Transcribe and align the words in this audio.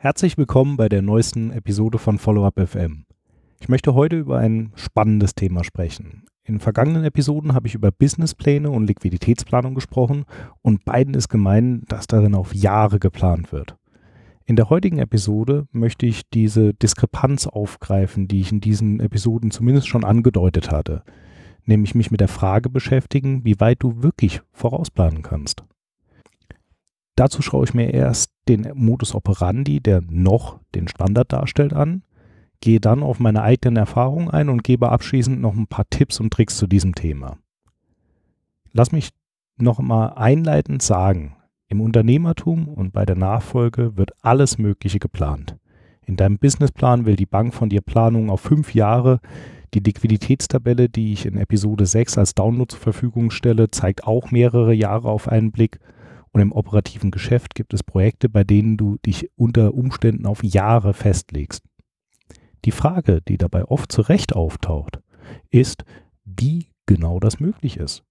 Herzlich 0.00 0.38
willkommen 0.38 0.76
bei 0.76 0.88
der 0.88 1.02
neuesten 1.02 1.50
Episode 1.50 1.98
von 1.98 2.18
Follow-up 2.18 2.60
FM. 2.68 3.04
Ich 3.58 3.68
möchte 3.68 3.94
heute 3.94 4.16
über 4.16 4.38
ein 4.38 4.70
spannendes 4.76 5.34
Thema 5.34 5.64
sprechen. 5.64 6.22
In 6.44 6.60
vergangenen 6.60 7.02
Episoden 7.02 7.52
habe 7.52 7.66
ich 7.66 7.74
über 7.74 7.90
Businesspläne 7.90 8.70
und 8.70 8.86
Liquiditätsplanung 8.86 9.74
gesprochen 9.74 10.24
und 10.62 10.84
beiden 10.84 11.14
ist 11.14 11.28
gemein, 11.28 11.82
dass 11.88 12.06
darin 12.06 12.36
auf 12.36 12.54
Jahre 12.54 13.00
geplant 13.00 13.50
wird. 13.50 13.76
In 14.44 14.54
der 14.54 14.70
heutigen 14.70 15.00
Episode 15.00 15.66
möchte 15.72 16.06
ich 16.06 16.30
diese 16.30 16.74
Diskrepanz 16.74 17.48
aufgreifen, 17.48 18.28
die 18.28 18.40
ich 18.40 18.52
in 18.52 18.60
diesen 18.60 19.00
Episoden 19.00 19.50
zumindest 19.50 19.88
schon 19.88 20.04
angedeutet 20.04 20.70
hatte, 20.70 21.02
nämlich 21.64 21.96
mich 21.96 22.12
mit 22.12 22.20
der 22.20 22.28
Frage 22.28 22.70
beschäftigen, 22.70 23.44
wie 23.44 23.58
weit 23.58 23.82
du 23.82 24.00
wirklich 24.00 24.42
vorausplanen 24.52 25.22
kannst. 25.22 25.64
Dazu 27.18 27.42
schaue 27.42 27.64
ich 27.64 27.74
mir 27.74 27.92
erst 27.92 28.30
den 28.48 28.68
Modus 28.74 29.14
operandi, 29.14 29.80
der 29.80 30.02
noch 30.08 30.60
den 30.74 30.88
Standard 30.88 31.32
darstellt, 31.32 31.72
an, 31.72 32.02
gehe 32.60 32.80
dann 32.80 33.02
auf 33.02 33.20
meine 33.20 33.42
eigenen 33.42 33.76
Erfahrungen 33.76 34.30
ein 34.30 34.48
und 34.48 34.64
gebe 34.64 34.90
abschließend 34.90 35.40
noch 35.40 35.54
ein 35.54 35.66
paar 35.66 35.88
Tipps 35.90 36.20
und 36.20 36.32
Tricks 36.32 36.56
zu 36.56 36.66
diesem 36.66 36.94
Thema. 36.94 37.38
Lass 38.72 38.92
mich 38.92 39.10
noch 39.56 39.78
mal 39.80 40.08
einleitend 40.08 40.82
sagen, 40.82 41.36
im 41.68 41.80
Unternehmertum 41.80 42.68
und 42.68 42.92
bei 42.92 43.04
der 43.04 43.16
Nachfolge 43.16 43.96
wird 43.96 44.12
alles 44.22 44.58
Mögliche 44.58 44.98
geplant. 44.98 45.56
In 46.06 46.16
deinem 46.16 46.38
Businessplan 46.38 47.04
will 47.04 47.16
die 47.16 47.26
Bank 47.26 47.52
von 47.52 47.68
dir 47.68 47.82
Planungen 47.82 48.30
auf 48.30 48.40
fünf 48.40 48.74
Jahre. 48.74 49.20
Die 49.74 49.80
Liquiditätstabelle, 49.80 50.88
die 50.88 51.12
ich 51.12 51.26
in 51.26 51.36
Episode 51.36 51.84
6 51.84 52.16
als 52.16 52.34
Download 52.34 52.72
zur 52.72 52.80
Verfügung 52.80 53.30
stelle, 53.30 53.70
zeigt 53.70 54.04
auch 54.04 54.30
mehrere 54.30 54.72
Jahre 54.72 55.10
auf 55.10 55.28
einen 55.28 55.52
Blick. 55.52 55.78
Und 56.38 56.42
im 56.42 56.52
operativen 56.52 57.10
Geschäft 57.10 57.56
gibt 57.56 57.74
es 57.74 57.82
Projekte, 57.82 58.28
bei 58.28 58.44
denen 58.44 58.76
du 58.76 58.96
dich 58.98 59.28
unter 59.34 59.74
Umständen 59.74 60.24
auf 60.24 60.44
Jahre 60.44 60.94
festlegst. 60.94 61.64
Die 62.64 62.70
Frage, 62.70 63.20
die 63.26 63.38
dabei 63.38 63.64
oft 63.64 63.90
zu 63.90 64.02
Recht 64.02 64.36
auftaucht, 64.36 65.00
ist, 65.50 65.84
wie 66.24 66.68
genau 66.86 67.18
das 67.18 67.40
möglich 67.40 67.76
ist. 67.76 68.04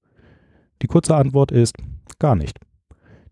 Die 0.81 0.87
kurze 0.87 1.15
Antwort 1.15 1.53
ist 1.53 1.77
gar 2.19 2.35
nicht. 2.35 2.59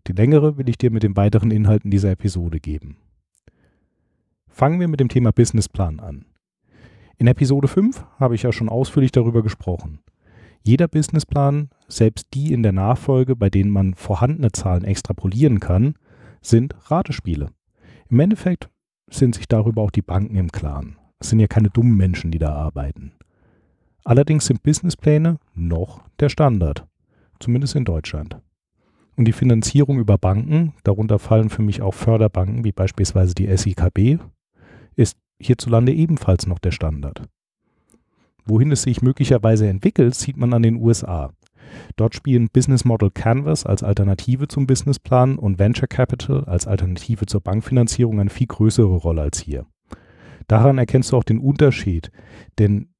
Die 0.06 0.12
längere 0.12 0.56
will 0.56 0.70
ich 0.70 0.78
dir 0.78 0.90
mit 0.90 1.02
den 1.02 1.14
weiteren 1.14 1.50
Inhalten 1.50 1.90
dieser 1.90 2.12
Episode 2.12 2.58
geben. 2.58 2.96
Fangen 4.48 4.80
wir 4.80 4.88
mit 4.88 5.00
dem 5.00 5.10
Thema 5.10 5.30
Businessplan 5.30 6.00
an. 6.00 6.24
In 7.18 7.26
Episode 7.26 7.68
5 7.68 8.02
habe 8.18 8.34
ich 8.34 8.44
ja 8.44 8.50
schon 8.50 8.70
ausführlich 8.70 9.12
darüber 9.12 9.42
gesprochen. 9.42 9.98
Jeder 10.66 10.88
Businessplan, 10.88 11.68
selbst 11.86 12.34
die 12.34 12.52
in 12.52 12.64
der 12.64 12.72
Nachfolge, 12.72 13.36
bei 13.36 13.50
denen 13.50 13.70
man 13.70 13.94
vorhandene 13.94 14.50
Zahlen 14.50 14.82
extrapolieren 14.82 15.60
kann, 15.60 15.94
sind 16.42 16.74
Ratespiele. 16.90 17.50
Im 18.08 18.18
Endeffekt 18.18 18.68
sind 19.08 19.36
sich 19.36 19.46
darüber 19.46 19.82
auch 19.82 19.92
die 19.92 20.02
Banken 20.02 20.34
im 20.34 20.50
Klaren. 20.50 20.98
Es 21.20 21.28
sind 21.28 21.38
ja 21.38 21.46
keine 21.46 21.70
dummen 21.70 21.96
Menschen, 21.96 22.32
die 22.32 22.40
da 22.40 22.52
arbeiten. 22.52 23.12
Allerdings 24.02 24.46
sind 24.46 24.64
Businesspläne 24.64 25.38
noch 25.54 26.02
der 26.18 26.30
Standard, 26.30 26.84
zumindest 27.38 27.76
in 27.76 27.84
Deutschland. 27.84 28.40
Und 29.14 29.26
die 29.26 29.32
Finanzierung 29.32 30.00
über 30.00 30.18
Banken, 30.18 30.72
darunter 30.82 31.20
fallen 31.20 31.48
für 31.48 31.62
mich 31.62 31.80
auch 31.80 31.94
Förderbanken 31.94 32.64
wie 32.64 32.72
beispielsweise 32.72 33.36
die 33.36 33.56
SIKB, 33.56 34.18
ist 34.96 35.16
hierzulande 35.38 35.92
ebenfalls 35.92 36.48
noch 36.48 36.58
der 36.58 36.72
Standard. 36.72 37.22
Wohin 38.46 38.70
es 38.70 38.82
sich 38.82 39.02
möglicherweise 39.02 39.68
entwickelt, 39.68 40.14
sieht 40.14 40.36
man 40.36 40.52
an 40.52 40.62
den 40.62 40.76
USA. 40.76 41.32
Dort 41.96 42.14
spielen 42.14 42.48
Business 42.52 42.84
Model 42.84 43.10
Canvas 43.10 43.66
als 43.66 43.82
Alternative 43.82 44.48
zum 44.48 44.66
Businessplan 44.66 45.36
und 45.36 45.58
Venture 45.58 45.88
Capital 45.88 46.44
als 46.44 46.66
Alternative 46.66 47.26
zur 47.26 47.40
Bankfinanzierung 47.40 48.20
eine 48.20 48.30
viel 48.30 48.46
größere 48.46 48.96
Rolle 48.96 49.22
als 49.22 49.40
hier. 49.40 49.66
Daran 50.46 50.78
erkennst 50.78 51.12
du 51.12 51.16
auch 51.16 51.24
den 51.24 51.40
Unterschied, 51.40 52.10
denn 52.58 52.90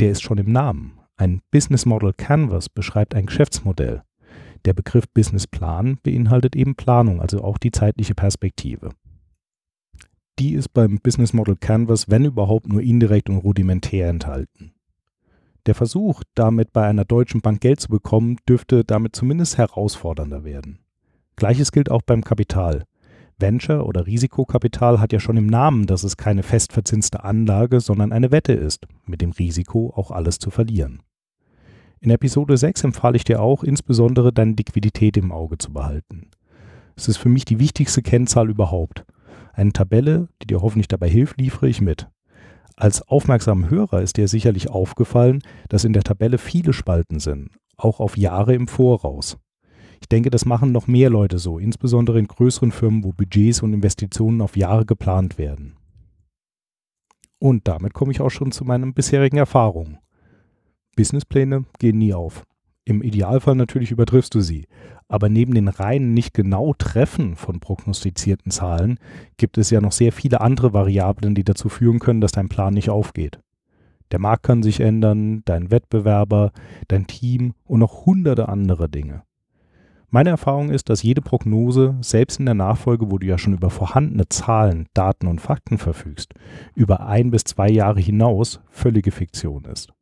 der 0.00 0.10
ist 0.10 0.22
schon 0.22 0.38
im 0.38 0.50
Namen. 0.50 0.98
Ein 1.16 1.40
Business 1.50 1.86
Model 1.86 2.12
Canvas 2.12 2.68
beschreibt 2.68 3.14
ein 3.14 3.26
Geschäftsmodell. 3.26 4.02
Der 4.64 4.72
Begriff 4.72 5.04
Businessplan 5.14 5.98
beinhaltet 6.02 6.56
eben 6.56 6.74
Planung, 6.74 7.20
also 7.20 7.42
auch 7.42 7.58
die 7.58 7.70
zeitliche 7.70 8.14
Perspektive. 8.14 8.90
Die 10.38 10.54
ist 10.54 10.72
beim 10.72 10.98
Business 10.98 11.32
Model 11.32 11.56
Canvas, 11.56 12.08
wenn 12.08 12.24
überhaupt, 12.24 12.68
nur 12.68 12.80
indirekt 12.80 13.28
und 13.28 13.38
rudimentär 13.38 14.08
enthalten. 14.08 14.72
Der 15.66 15.74
Versuch, 15.74 16.22
damit 16.34 16.72
bei 16.72 16.86
einer 16.86 17.04
deutschen 17.04 17.40
Bank 17.40 17.60
Geld 17.60 17.80
zu 17.80 17.88
bekommen, 17.88 18.36
dürfte 18.48 18.84
damit 18.84 19.14
zumindest 19.14 19.58
herausfordernder 19.58 20.44
werden. 20.44 20.78
Gleiches 21.36 21.72
gilt 21.72 21.90
auch 21.90 22.02
beim 22.02 22.24
Kapital. 22.24 22.84
Venture 23.38 23.86
oder 23.86 24.06
Risikokapital 24.06 25.00
hat 25.00 25.12
ja 25.12 25.20
schon 25.20 25.36
im 25.36 25.46
Namen, 25.46 25.86
dass 25.86 26.02
es 26.02 26.16
keine 26.16 26.42
festverzinste 26.42 27.22
Anlage, 27.22 27.80
sondern 27.80 28.12
eine 28.12 28.32
Wette 28.32 28.52
ist, 28.52 28.86
mit 29.06 29.20
dem 29.20 29.30
Risiko 29.30 29.92
auch 29.94 30.10
alles 30.10 30.38
zu 30.38 30.50
verlieren. 30.50 31.02
In 32.00 32.10
Episode 32.10 32.56
6 32.56 32.84
empfahle 32.84 33.16
ich 33.16 33.24
dir 33.24 33.40
auch, 33.40 33.62
insbesondere 33.62 34.32
deine 34.32 34.52
Liquidität 34.52 35.16
im 35.16 35.32
Auge 35.32 35.58
zu 35.58 35.72
behalten. 35.72 36.30
Es 36.96 37.08
ist 37.08 37.16
für 37.16 37.28
mich 37.28 37.44
die 37.44 37.60
wichtigste 37.60 38.02
Kennzahl 38.02 38.50
überhaupt. 38.50 39.04
Eine 39.52 39.72
Tabelle, 39.72 40.28
die 40.42 40.48
dir 40.48 40.62
hoffentlich 40.62 40.88
dabei 40.88 41.08
hilft, 41.08 41.40
liefere 41.40 41.68
ich 41.68 41.80
mit. 41.80 42.08
Als 42.80 43.02
aufmerksamen 43.02 43.70
Hörer 43.70 44.02
ist 44.02 44.18
dir 44.18 44.28
sicherlich 44.28 44.70
aufgefallen, 44.70 45.42
dass 45.68 45.82
in 45.82 45.92
der 45.92 46.04
Tabelle 46.04 46.38
viele 46.38 46.72
Spalten 46.72 47.18
sind, 47.18 47.50
auch 47.76 47.98
auf 47.98 48.16
Jahre 48.16 48.54
im 48.54 48.68
Voraus. 48.68 49.36
Ich 50.00 50.08
denke, 50.08 50.30
das 50.30 50.44
machen 50.44 50.70
noch 50.70 50.86
mehr 50.86 51.10
Leute 51.10 51.40
so, 51.40 51.58
insbesondere 51.58 52.20
in 52.20 52.28
größeren 52.28 52.70
Firmen, 52.70 53.02
wo 53.02 53.12
Budgets 53.12 53.62
und 53.62 53.72
Investitionen 53.72 54.40
auf 54.40 54.56
Jahre 54.56 54.86
geplant 54.86 55.38
werden. 55.38 55.76
Und 57.40 57.66
damit 57.66 57.94
komme 57.94 58.12
ich 58.12 58.20
auch 58.20 58.30
schon 58.30 58.52
zu 58.52 58.64
meinen 58.64 58.94
bisherigen 58.94 59.38
Erfahrungen. 59.38 59.98
Businesspläne 60.94 61.64
gehen 61.80 61.98
nie 61.98 62.14
auf. 62.14 62.44
Im 62.84 63.02
Idealfall 63.02 63.56
natürlich 63.56 63.90
übertriffst 63.90 64.36
du 64.36 64.40
sie. 64.40 64.68
Aber 65.08 65.30
neben 65.30 65.54
den 65.54 65.68
reinen 65.68 66.12
nicht 66.12 66.34
genau 66.34 66.74
Treffen 66.76 67.34
von 67.34 67.60
prognostizierten 67.60 68.52
Zahlen 68.52 68.98
gibt 69.38 69.56
es 69.56 69.70
ja 69.70 69.80
noch 69.80 69.92
sehr 69.92 70.12
viele 70.12 70.42
andere 70.42 70.74
Variablen, 70.74 71.34
die 71.34 71.44
dazu 71.44 71.70
führen 71.70 71.98
können, 71.98 72.20
dass 72.20 72.32
dein 72.32 72.50
Plan 72.50 72.74
nicht 72.74 72.90
aufgeht. 72.90 73.40
Der 74.12 74.18
Markt 74.18 74.42
kann 74.42 74.62
sich 74.62 74.80
ändern, 74.80 75.42
dein 75.46 75.70
Wettbewerber, 75.70 76.52
dein 76.88 77.06
Team 77.06 77.54
und 77.64 77.80
noch 77.80 78.06
hunderte 78.06 78.48
andere 78.48 78.88
Dinge. 78.88 79.22
Meine 80.10 80.30
Erfahrung 80.30 80.70
ist, 80.70 80.88
dass 80.88 81.02
jede 81.02 81.20
Prognose, 81.20 81.96
selbst 82.00 82.38
in 82.38 82.46
der 82.46 82.54
Nachfolge, 82.54 83.10
wo 83.10 83.18
du 83.18 83.26
ja 83.26 83.36
schon 83.36 83.52
über 83.52 83.68
vorhandene 83.68 84.28
Zahlen, 84.28 84.86
Daten 84.94 85.26
und 85.26 85.40
Fakten 85.40 85.76
verfügst, 85.76 86.32
über 86.74 87.06
ein 87.06 87.30
bis 87.30 87.44
zwei 87.44 87.68
Jahre 87.68 88.00
hinaus 88.00 88.60
völlige 88.70 89.10
Fiktion 89.10 89.64
ist. 89.66 89.92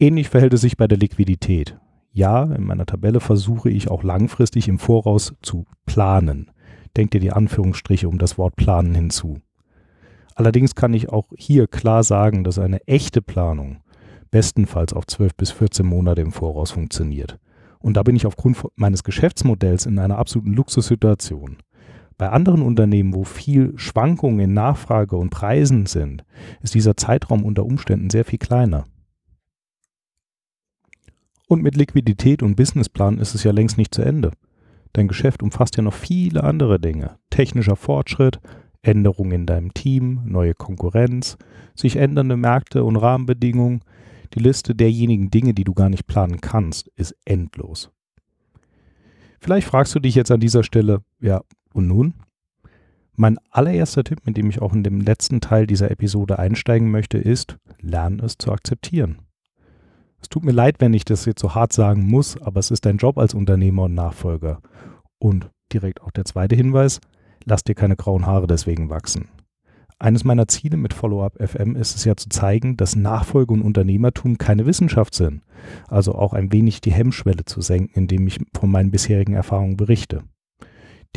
Ähnlich 0.00 0.30
verhält 0.30 0.54
es 0.54 0.62
sich 0.62 0.78
bei 0.78 0.86
der 0.86 0.96
Liquidität 0.96 1.78
ja, 2.12 2.44
in 2.44 2.64
meiner 2.64 2.86
Tabelle 2.86 3.20
versuche 3.20 3.70
ich 3.70 3.90
auch 3.90 4.02
langfristig 4.02 4.68
im 4.68 4.78
Voraus 4.78 5.34
zu 5.42 5.66
planen. 5.86 6.50
Denkt 6.96 7.14
dir 7.14 7.20
die 7.20 7.32
Anführungsstriche 7.32 8.08
um 8.08 8.18
das 8.18 8.38
Wort 8.38 8.56
planen 8.56 8.94
hinzu. 8.94 9.40
Allerdings 10.34 10.74
kann 10.74 10.94
ich 10.94 11.08
auch 11.08 11.26
hier 11.36 11.66
klar 11.66 12.02
sagen, 12.02 12.44
dass 12.44 12.58
eine 12.58 12.86
echte 12.86 13.22
Planung 13.22 13.78
bestenfalls 14.30 14.92
auf 14.92 15.06
12 15.06 15.34
bis 15.34 15.50
14 15.50 15.86
Monate 15.86 16.22
im 16.22 16.32
Voraus 16.32 16.70
funktioniert. 16.70 17.38
Und 17.80 17.96
da 17.96 18.02
bin 18.02 18.16
ich 18.16 18.26
aufgrund 18.26 18.58
meines 18.76 19.04
Geschäftsmodells 19.04 19.86
in 19.86 19.98
einer 19.98 20.18
absoluten 20.18 20.52
Luxussituation. 20.52 21.58
Bei 22.16 22.30
anderen 22.30 22.62
Unternehmen, 22.62 23.14
wo 23.14 23.22
viel 23.22 23.72
Schwankungen 23.76 24.40
in 24.40 24.52
Nachfrage 24.52 25.16
und 25.16 25.30
Preisen 25.30 25.86
sind, 25.86 26.24
ist 26.62 26.74
dieser 26.74 26.96
Zeitraum 26.96 27.44
unter 27.44 27.64
Umständen 27.64 28.10
sehr 28.10 28.24
viel 28.24 28.40
kleiner. 28.40 28.86
Und 31.48 31.62
mit 31.62 31.76
Liquidität 31.76 32.42
und 32.42 32.56
Businessplan 32.56 33.18
ist 33.18 33.34
es 33.34 33.42
ja 33.42 33.52
längst 33.52 33.78
nicht 33.78 33.94
zu 33.94 34.02
Ende. 34.02 34.32
Dein 34.92 35.08
Geschäft 35.08 35.42
umfasst 35.42 35.76
ja 35.78 35.82
noch 35.82 35.94
viele 35.94 36.44
andere 36.44 36.78
Dinge. 36.78 37.16
Technischer 37.30 37.74
Fortschritt, 37.74 38.38
Änderungen 38.82 39.32
in 39.32 39.46
deinem 39.46 39.72
Team, 39.72 40.20
neue 40.26 40.52
Konkurrenz, 40.54 41.38
sich 41.74 41.96
ändernde 41.96 42.36
Märkte 42.36 42.84
und 42.84 42.96
Rahmenbedingungen. 42.96 43.80
Die 44.34 44.40
Liste 44.40 44.74
derjenigen 44.74 45.30
Dinge, 45.30 45.54
die 45.54 45.64
du 45.64 45.72
gar 45.72 45.88
nicht 45.88 46.06
planen 46.06 46.42
kannst, 46.42 46.88
ist 46.96 47.16
endlos. 47.24 47.90
Vielleicht 49.40 49.66
fragst 49.66 49.94
du 49.94 50.00
dich 50.00 50.14
jetzt 50.14 50.30
an 50.30 50.40
dieser 50.40 50.62
Stelle, 50.62 51.02
ja, 51.18 51.40
und 51.72 51.86
nun? 51.86 52.14
Mein 53.16 53.38
allererster 53.50 54.04
Tipp, 54.04 54.20
mit 54.26 54.36
dem 54.36 54.50
ich 54.50 54.60
auch 54.60 54.74
in 54.74 54.84
dem 54.84 55.00
letzten 55.00 55.40
Teil 55.40 55.66
dieser 55.66 55.90
Episode 55.90 56.38
einsteigen 56.38 56.90
möchte, 56.90 57.16
ist, 57.16 57.56
lern 57.80 58.20
es 58.20 58.36
zu 58.36 58.52
akzeptieren. 58.52 59.18
Es 60.20 60.28
tut 60.28 60.44
mir 60.44 60.52
leid, 60.52 60.76
wenn 60.80 60.94
ich 60.94 61.04
das 61.04 61.24
jetzt 61.24 61.40
so 61.40 61.54
hart 61.54 61.72
sagen 61.72 62.06
muss, 62.06 62.40
aber 62.40 62.60
es 62.60 62.70
ist 62.70 62.84
dein 62.84 62.96
Job 62.96 63.18
als 63.18 63.34
Unternehmer 63.34 63.84
und 63.84 63.94
Nachfolger. 63.94 64.60
Und 65.18 65.50
direkt 65.72 66.02
auch 66.02 66.10
der 66.10 66.24
zweite 66.24 66.56
Hinweis, 66.56 67.00
lass 67.44 67.64
dir 67.64 67.74
keine 67.74 67.96
grauen 67.96 68.26
Haare 68.26 68.46
deswegen 68.46 68.90
wachsen. 68.90 69.28
Eines 70.00 70.22
meiner 70.22 70.46
Ziele 70.46 70.76
mit 70.76 70.94
Follow-up 70.94 71.42
FM 71.42 71.74
ist 71.74 71.96
es 71.96 72.04
ja 72.04 72.14
zu 72.16 72.28
zeigen, 72.28 72.76
dass 72.76 72.94
Nachfolge 72.94 73.52
und 73.52 73.62
Unternehmertum 73.62 74.38
keine 74.38 74.64
Wissenschaft 74.64 75.14
sind. 75.14 75.42
Also 75.88 76.14
auch 76.14 76.34
ein 76.34 76.52
wenig 76.52 76.80
die 76.80 76.92
Hemmschwelle 76.92 77.44
zu 77.44 77.60
senken, 77.60 77.90
indem 77.94 78.26
ich 78.28 78.38
von 78.56 78.70
meinen 78.70 78.92
bisherigen 78.92 79.34
Erfahrungen 79.34 79.76
berichte. 79.76 80.22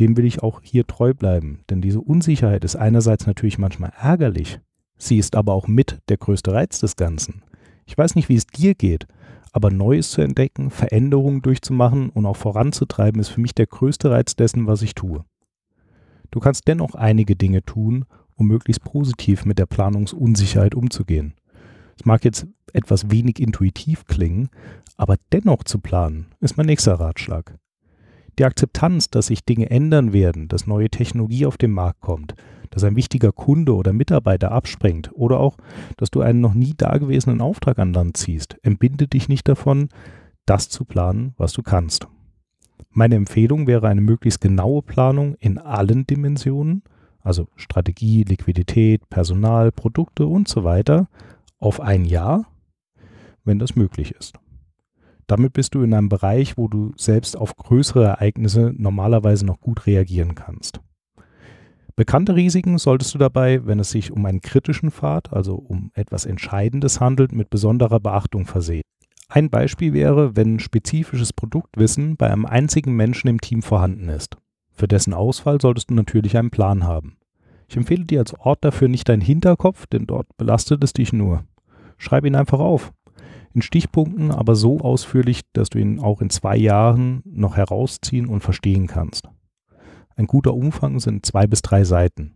dem 0.00 0.16
will 0.16 0.24
ich 0.24 0.42
auch 0.42 0.62
hier 0.62 0.86
treu 0.86 1.12
bleiben, 1.12 1.60
denn 1.68 1.82
diese 1.82 2.00
Unsicherheit 2.00 2.64
ist 2.64 2.76
einerseits 2.76 3.26
natürlich 3.26 3.58
manchmal 3.58 3.92
ärgerlich, 4.00 4.58
sie 4.96 5.18
ist 5.18 5.36
aber 5.36 5.52
auch 5.52 5.68
mit 5.68 6.00
der 6.08 6.16
größte 6.16 6.52
Reiz 6.52 6.80
des 6.80 6.96
Ganzen. 6.96 7.42
Ich 7.92 7.98
weiß 7.98 8.14
nicht, 8.14 8.30
wie 8.30 8.36
es 8.36 8.46
dir 8.46 8.74
geht, 8.74 9.06
aber 9.52 9.70
Neues 9.70 10.12
zu 10.12 10.22
entdecken, 10.22 10.70
Veränderungen 10.70 11.42
durchzumachen 11.42 12.08
und 12.08 12.24
auch 12.24 12.38
voranzutreiben, 12.38 13.20
ist 13.20 13.28
für 13.28 13.42
mich 13.42 13.54
der 13.54 13.66
größte 13.66 14.10
Reiz 14.10 14.34
dessen, 14.34 14.66
was 14.66 14.80
ich 14.80 14.94
tue. 14.94 15.26
Du 16.30 16.40
kannst 16.40 16.66
dennoch 16.68 16.94
einige 16.94 17.36
Dinge 17.36 17.62
tun, 17.62 18.06
um 18.34 18.46
möglichst 18.46 18.82
positiv 18.82 19.44
mit 19.44 19.58
der 19.58 19.66
Planungsunsicherheit 19.66 20.74
umzugehen. 20.74 21.34
Es 21.98 22.06
mag 22.06 22.24
jetzt 22.24 22.46
etwas 22.72 23.10
wenig 23.10 23.38
intuitiv 23.38 24.06
klingen, 24.06 24.48
aber 24.96 25.16
dennoch 25.30 25.62
zu 25.62 25.78
planen, 25.78 26.28
ist 26.40 26.56
mein 26.56 26.64
nächster 26.64 26.94
Ratschlag. 26.94 27.58
Die 28.38 28.46
Akzeptanz, 28.46 29.10
dass 29.10 29.26
sich 29.26 29.44
Dinge 29.44 29.68
ändern 29.68 30.14
werden, 30.14 30.48
dass 30.48 30.66
neue 30.66 30.88
Technologie 30.88 31.44
auf 31.44 31.58
den 31.58 31.72
Markt 31.72 32.00
kommt, 32.00 32.36
dass 32.72 32.84
ein 32.84 32.96
wichtiger 32.96 33.30
Kunde 33.32 33.74
oder 33.74 33.92
Mitarbeiter 33.92 34.50
abspringt 34.50 35.10
oder 35.12 35.38
auch, 35.38 35.56
dass 35.98 36.10
du 36.10 36.22
einen 36.22 36.40
noch 36.40 36.54
nie 36.54 36.74
dagewesenen 36.76 37.40
Auftrag 37.40 37.78
an 37.78 37.92
Land 37.92 38.16
ziehst, 38.16 38.56
entbinde 38.62 39.06
dich 39.06 39.28
nicht 39.28 39.46
davon, 39.46 39.88
das 40.46 40.68
zu 40.68 40.84
planen, 40.84 41.34
was 41.36 41.52
du 41.52 41.62
kannst. 41.62 42.08
Meine 42.90 43.14
Empfehlung 43.14 43.66
wäre 43.66 43.88
eine 43.88 44.00
möglichst 44.00 44.40
genaue 44.40 44.82
Planung 44.82 45.34
in 45.36 45.58
allen 45.58 46.06
Dimensionen, 46.06 46.82
also 47.20 47.46
Strategie, 47.56 48.24
Liquidität, 48.24 49.08
Personal, 49.08 49.70
Produkte 49.70 50.26
und 50.26 50.48
so 50.48 50.64
weiter, 50.64 51.08
auf 51.58 51.80
ein 51.80 52.04
Jahr, 52.04 52.46
wenn 53.44 53.58
das 53.58 53.76
möglich 53.76 54.12
ist. 54.12 54.38
Damit 55.26 55.52
bist 55.52 55.74
du 55.74 55.82
in 55.82 55.94
einem 55.94 56.08
Bereich, 56.08 56.56
wo 56.56 56.68
du 56.68 56.92
selbst 56.96 57.36
auf 57.36 57.56
größere 57.56 58.04
Ereignisse 58.04 58.74
normalerweise 58.76 59.46
noch 59.46 59.60
gut 59.60 59.86
reagieren 59.86 60.34
kannst. 60.34 60.80
Bekannte 61.94 62.34
Risiken 62.34 62.78
solltest 62.78 63.14
du 63.14 63.18
dabei, 63.18 63.66
wenn 63.66 63.78
es 63.78 63.90
sich 63.90 64.12
um 64.12 64.24
einen 64.24 64.40
kritischen 64.40 64.90
Pfad, 64.90 65.32
also 65.32 65.56
um 65.56 65.90
etwas 65.94 66.24
Entscheidendes 66.24 67.00
handelt, 67.00 67.32
mit 67.32 67.50
besonderer 67.50 68.00
Beachtung 68.00 68.46
versehen. 68.46 68.82
Ein 69.28 69.50
Beispiel 69.50 69.92
wäre, 69.92 70.36
wenn 70.36 70.58
spezifisches 70.58 71.32
Produktwissen 71.32 72.16
bei 72.16 72.30
einem 72.30 72.46
einzigen 72.46 72.94
Menschen 72.94 73.28
im 73.28 73.40
Team 73.40 73.62
vorhanden 73.62 74.08
ist. 74.08 74.36
Für 74.72 74.88
dessen 74.88 75.12
Ausfall 75.12 75.60
solltest 75.60 75.90
du 75.90 75.94
natürlich 75.94 76.36
einen 76.36 76.50
Plan 76.50 76.84
haben. 76.84 77.16
Ich 77.68 77.76
empfehle 77.76 78.04
dir 78.04 78.20
als 78.20 78.34
Ort 78.34 78.64
dafür 78.64 78.88
nicht 78.88 79.08
deinen 79.08 79.22
Hinterkopf, 79.22 79.86
denn 79.86 80.06
dort 80.06 80.26
belastet 80.36 80.82
es 80.84 80.92
dich 80.92 81.12
nur. 81.12 81.44
Schreib 81.98 82.24
ihn 82.24 82.34
einfach 82.34 82.60
auf. 82.60 82.92
In 83.54 83.62
Stichpunkten, 83.62 84.30
aber 84.30 84.54
so 84.54 84.80
ausführlich, 84.80 85.42
dass 85.52 85.68
du 85.70 85.78
ihn 85.78 86.00
auch 86.00 86.20
in 86.22 86.30
zwei 86.30 86.56
Jahren 86.56 87.22
noch 87.24 87.56
herausziehen 87.56 88.26
und 88.26 88.40
verstehen 88.40 88.86
kannst. 88.86 89.28
Ein 90.16 90.26
guter 90.26 90.54
Umfang 90.54 91.00
sind 91.00 91.26
zwei 91.26 91.46
bis 91.46 91.62
drei 91.62 91.84
Seiten. 91.84 92.34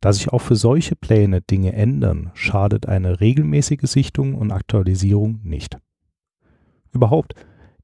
Da 0.00 0.12
sich 0.12 0.28
auch 0.28 0.40
für 0.40 0.56
solche 0.56 0.94
Pläne 0.94 1.40
Dinge 1.40 1.72
ändern, 1.72 2.30
schadet 2.34 2.86
eine 2.86 3.20
regelmäßige 3.20 3.82
Sichtung 3.82 4.34
und 4.34 4.52
Aktualisierung 4.52 5.40
nicht. 5.42 5.76
Überhaupt, 6.92 7.34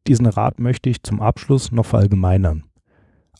diesen 0.07 0.27
Rat 0.27 0.61
möchte 0.61 0.91
ich 0.91 1.03
zum 1.03 1.21
Abschluss 1.21 1.73
noch 1.73 1.87
verallgemeinern. 1.87 2.65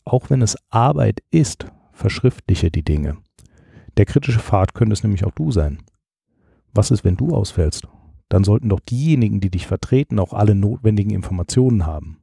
Auch 0.03 0.29
wenn 0.29 0.41
es 0.41 0.57
Arbeit 0.69 1.21
ist, 1.31 1.67
verschriftliche 1.93 2.69
die 2.69 2.83
Dinge. 2.83 3.17
Der 3.97 4.05
kritische 4.05 4.39
Pfad 4.39 4.73
könnte 4.73 4.93
es 4.93 5.03
nämlich 5.03 5.25
auch 5.25 5.31
du 5.31 5.51
sein. 5.51 5.81
Was 6.73 6.91
ist, 6.91 7.05
wenn 7.05 7.15
du 7.15 7.29
ausfällst? 7.29 7.87
Dann 8.27 8.43
sollten 8.43 8.69
doch 8.69 8.81
diejenigen, 8.81 9.39
die 9.39 9.49
dich 9.49 9.67
vertreten, 9.67 10.19
auch 10.19 10.33
alle 10.33 10.55
notwendigen 10.55 11.11
Informationen 11.11 11.85
haben. 11.85 12.17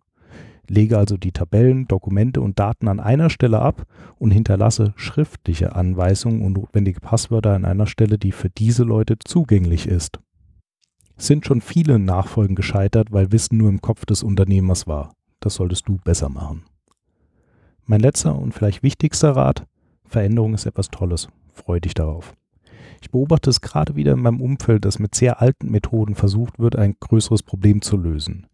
Lege 0.69 0.97
also 0.97 1.17
die 1.17 1.33
Tabellen, 1.33 1.87
Dokumente 1.89 2.41
und 2.41 2.59
Daten 2.59 2.89
an 2.89 3.01
einer 3.01 3.31
Stelle 3.31 3.61
ab 3.61 3.85
und 4.19 4.31
hinterlasse 4.31 4.93
schriftliche 4.97 5.75
Anweisungen 5.75 6.43
und 6.43 6.53
notwendige 6.55 7.01
Passwörter 7.01 7.55
an 7.55 7.65
einer 7.65 7.87
Stelle, 7.87 8.19
die 8.19 8.33
für 8.33 8.49
diese 8.49 8.85
Leute 8.85 9.19
zugänglich 9.19 9.87
ist. 9.87 10.21
Es 11.17 11.27
sind 11.27 11.47
schon 11.47 11.61
viele 11.61 11.99
Nachfolgen 11.99 12.57
gescheitert, 12.57 13.13
weil 13.13 13.33
Wissen 13.33 13.59
nur 13.59 13.69
im 13.69 13.81
Kopf 13.81 14.07
des 14.07 14.23
Unternehmers 14.23 14.87
war. 14.87 15.15
Das 15.41 15.55
solltest 15.55 15.89
du 15.89 15.99
besser 16.03 16.29
machen. 16.29 16.65
Mein 17.85 18.01
letzter 18.01 18.39
und 18.39 18.53
vielleicht 18.53 18.83
wichtigster 18.83 19.37
Rat, 19.37 19.67
Veränderung 20.07 20.55
ist 20.55 20.67
etwas 20.67 20.89
Tolles. 20.89 21.29
Freu 21.53 21.81
dich 21.81 21.95
darauf. 21.95 22.35
Ich 23.01 23.11
beobachte 23.11 23.51
es 23.51 23.61
gerade 23.61 23.97
wieder 23.97 24.13
in 24.13 24.21
meinem 24.21 24.41
Umfeld, 24.41 24.85
dass 24.85 25.01
mit 25.01 25.15
sehr 25.15 25.41
alten 25.41 25.71
Methoden 25.71 26.15
versucht 26.15 26.59
wird, 26.59 26.77
ein 26.77 26.97
größeres 27.01 27.43
Problem 27.43 27.83
zu 27.83 27.97
lösen. 27.97 28.47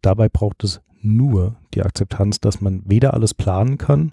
Dabei 0.00 0.28
braucht 0.28 0.64
es 0.64 0.80
nur 1.04 1.56
die 1.74 1.82
Akzeptanz, 1.82 2.40
dass 2.40 2.60
man 2.60 2.82
weder 2.84 3.14
alles 3.14 3.34
planen 3.34 3.78
kann 3.78 4.12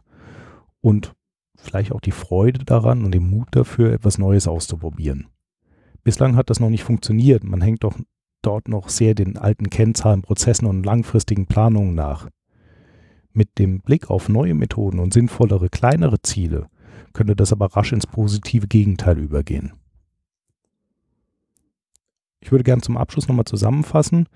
und 0.81 1.13
vielleicht 1.55 1.91
auch 1.91 2.01
die 2.01 2.11
Freude 2.11 2.63
daran 2.65 3.03
und 3.03 3.13
den 3.13 3.29
Mut 3.29 3.47
dafür, 3.51 3.93
etwas 3.93 4.17
Neues 4.17 4.47
auszuprobieren. 4.47 5.27
Bislang 6.03 6.35
hat 6.35 6.49
das 6.49 6.59
noch 6.59 6.69
nicht 6.69 6.83
funktioniert. 6.83 7.43
Man 7.43 7.61
hängt 7.61 7.83
doch 7.83 7.97
dort 8.41 8.67
noch 8.67 8.89
sehr 8.89 9.13
den 9.13 9.37
alten 9.37 9.69
Kennzahlen, 9.69 10.21
Prozessen 10.21 10.65
und 10.65 10.85
langfristigen 10.85 11.45
Planungen 11.45 11.93
nach. 11.93 12.29
Mit 13.33 13.59
dem 13.59 13.81
Blick 13.81 14.09
auf 14.09 14.29
neue 14.29 14.55
Methoden 14.55 14.99
und 14.99 15.13
sinnvollere, 15.13 15.69
kleinere 15.69 16.21
Ziele 16.21 16.67
könnte 17.13 17.35
das 17.35 17.51
aber 17.51 17.67
rasch 17.75 17.91
ins 17.91 18.07
positive 18.07 18.67
Gegenteil 18.67 19.19
übergehen. 19.19 19.73
Ich 22.41 22.51
würde 22.51 22.63
gern 22.63 22.81
zum 22.81 22.97
Abschluss 22.97 23.27
nochmal 23.27 23.45
zusammenfassen. 23.45 24.27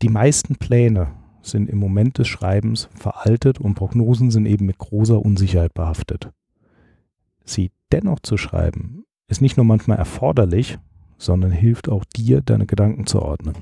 Die 0.00 0.08
meisten 0.08 0.56
Pläne 0.56 1.14
sind 1.42 1.68
im 1.68 1.78
Moment 1.78 2.18
des 2.18 2.28
Schreibens 2.28 2.88
veraltet 2.94 3.60
und 3.60 3.74
Prognosen 3.74 4.30
sind 4.30 4.46
eben 4.46 4.66
mit 4.66 4.78
großer 4.78 5.20
Unsicherheit 5.20 5.74
behaftet. 5.74 6.30
Sie 7.44 7.70
dennoch 7.90 8.20
zu 8.20 8.36
schreiben, 8.36 9.04
ist 9.28 9.42
nicht 9.42 9.56
nur 9.56 9.66
manchmal 9.66 9.98
erforderlich, 9.98 10.78
sondern 11.18 11.50
hilft 11.50 11.88
auch 11.88 12.04
dir, 12.04 12.40
deine 12.40 12.66
Gedanken 12.66 13.06
zu 13.06 13.20
ordnen. 13.20 13.54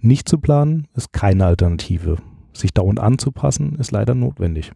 Nicht 0.00 0.28
zu 0.28 0.38
planen 0.38 0.86
ist 0.94 1.12
keine 1.12 1.46
Alternative. 1.46 2.18
Sich 2.52 2.74
dauernd 2.74 3.00
anzupassen 3.00 3.76
ist 3.76 3.90
leider 3.90 4.14
notwendig. 4.14 4.72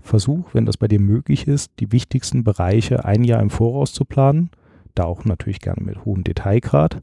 Versuch, 0.00 0.52
wenn 0.52 0.66
das 0.66 0.76
bei 0.76 0.88
dir 0.88 1.00
möglich 1.00 1.46
ist, 1.46 1.70
die 1.78 1.92
wichtigsten 1.92 2.42
Bereiche 2.42 3.04
ein 3.04 3.22
Jahr 3.24 3.40
im 3.40 3.50
Voraus 3.50 3.92
zu 3.92 4.04
planen, 4.04 4.50
da 4.94 5.04
auch 5.04 5.24
natürlich 5.24 5.60
gerne 5.60 5.82
mit 5.82 6.04
hohem 6.04 6.24
Detailgrad. 6.24 7.00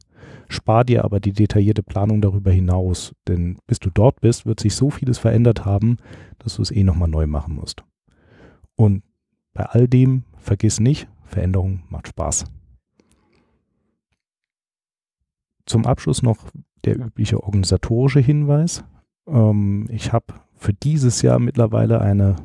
Spar 0.48 0.84
dir 0.84 1.04
aber 1.04 1.20
die 1.20 1.32
detaillierte 1.32 1.82
Planung 1.82 2.20
darüber 2.20 2.50
hinaus, 2.50 3.14
denn 3.28 3.58
bis 3.66 3.78
du 3.78 3.90
dort 3.90 4.20
bist, 4.20 4.46
wird 4.46 4.60
sich 4.60 4.74
so 4.74 4.90
vieles 4.90 5.18
verändert 5.18 5.64
haben, 5.64 5.96
dass 6.38 6.56
du 6.56 6.62
es 6.62 6.70
eh 6.70 6.84
nochmal 6.84 7.08
neu 7.08 7.26
machen 7.26 7.54
musst. 7.54 7.84
Und 8.76 9.02
bei 9.52 9.64
all 9.64 9.88
dem 9.88 10.24
vergiss 10.38 10.80
nicht, 10.80 11.08
Veränderung 11.24 11.82
macht 11.88 12.08
Spaß. 12.08 12.44
Zum 15.66 15.86
Abschluss 15.86 16.22
noch 16.22 16.50
der 16.84 16.98
übliche 16.98 17.42
organisatorische 17.42 18.20
Hinweis. 18.20 18.84
Ähm, 19.28 19.86
ich 19.90 20.12
habe 20.12 20.34
für 20.54 20.72
dieses 20.72 21.22
Jahr 21.22 21.38
mittlerweile 21.38 22.00
eine 22.00 22.36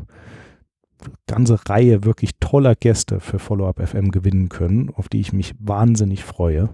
ganze 1.27 1.59
Reihe 1.67 2.03
wirklich 2.03 2.31
toller 2.39 2.75
Gäste 2.75 3.19
für 3.19 3.39
Follow-up 3.39 3.85
FM 3.85 4.11
gewinnen 4.11 4.49
können, 4.49 4.89
auf 4.89 5.09
die 5.09 5.19
ich 5.19 5.33
mich 5.33 5.53
wahnsinnig 5.59 6.23
freue. 6.23 6.69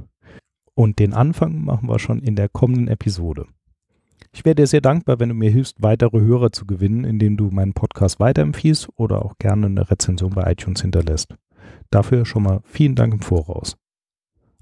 Und 0.74 1.00
den 1.00 1.14
Anfang 1.14 1.64
machen 1.64 1.90
wir 1.90 2.00
schon 2.00 2.20
in 2.20 2.36
der 2.36 2.50
kommenden 2.50 2.88
Episode. 2.88 3.46
Ich 4.34 4.46
wäre 4.46 4.56
dir 4.56 4.68
sehr 4.68 4.82
dankbar, 4.82 5.20
wenn 5.20 5.30
du 5.30 5.36
mir 5.36 5.52
hilfst, 5.52 5.82
weitere 5.82 6.22
Hörer 6.22 6.52
zu 6.52 6.66
gewinnen, 6.66 7.04
indem 7.04 7.36
du 7.36 7.50
meinen 7.52 7.74
Podcast 7.74 8.20
weiterempfiehlst 8.20 8.90
oder 8.96 9.26
auch 9.26 9.38
gerne 9.40 9.66
eine 9.66 9.92
Rezension 9.92 10.32
bei 10.32 10.52
iTunes 10.52 10.82
hinterlässt. 10.82 11.36
Dafür 11.90 12.26
schon 12.26 12.44
mal 12.44 12.62
vielen 12.64 12.96
Dank 12.96 13.14
im 13.14 13.22
Voraus. 13.22 13.76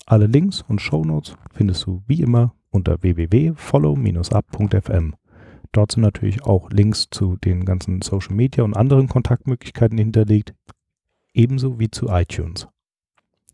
Alle 0.07 0.25
Links 0.25 0.63
und 0.67 0.81
Shownotes 0.81 1.35
findest 1.53 1.85
du 1.85 2.01
wie 2.07 2.21
immer 2.21 2.55
unter 2.71 3.03
www.follow-up.fm. 3.03 5.13
Dort 5.71 5.91
sind 5.91 6.01
natürlich 6.01 6.43
auch 6.43 6.69
Links 6.71 7.07
zu 7.11 7.37
den 7.37 7.65
ganzen 7.65 8.01
Social 8.01 8.35
Media 8.35 8.63
und 8.63 8.75
anderen 8.75 9.07
Kontaktmöglichkeiten 9.07 9.97
hinterlegt, 9.97 10.53
ebenso 11.33 11.79
wie 11.79 11.91
zu 11.91 12.07
iTunes. 12.07 12.67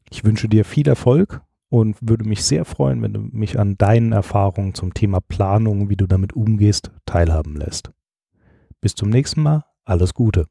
Ich 0.09 0.23
wünsche 0.23 0.47
dir 0.47 0.63
viel 0.63 0.87
Erfolg 0.87 1.41
und 1.69 1.97
würde 1.99 2.23
mich 2.23 2.43
sehr 2.43 2.63
freuen, 2.63 3.01
wenn 3.01 3.13
du 3.13 3.19
mich 3.19 3.59
an 3.59 3.77
deinen 3.77 4.11
Erfahrungen 4.11 4.73
zum 4.73 4.93
Thema 4.93 5.19
Planung, 5.19 5.89
wie 5.89 5.97
du 5.97 6.07
damit 6.07 6.33
umgehst, 6.33 6.91
teilhaben 7.05 7.55
lässt. 7.55 7.91
Bis 8.79 8.95
zum 8.95 9.09
nächsten 9.09 9.41
Mal, 9.41 9.65
alles 9.83 10.13
Gute. 10.13 10.45